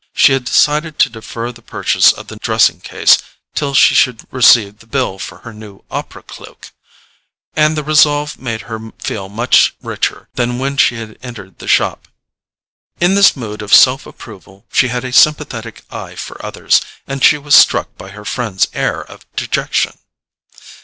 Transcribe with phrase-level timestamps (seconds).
[0.15, 3.19] She had decided to defer the purchase of the dressing case
[3.53, 6.71] till she should receive the bill for her new opera cloak,
[7.55, 12.07] and the resolve made her feel much richer than when she had entered the shop.
[12.99, 17.37] In this mood of self approval she had a sympathetic eye for others, and she
[17.37, 19.95] was struck by her friend's air of dejection.